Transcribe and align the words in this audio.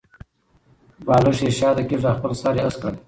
بالښت 1.05 1.41
یې 1.45 1.51
شاته 1.59 1.83
کېښود 1.89 2.05
او 2.09 2.17
خپل 2.17 2.31
سر 2.41 2.53
یې 2.57 2.63
هسک 2.65 2.79
کړ. 2.81 2.93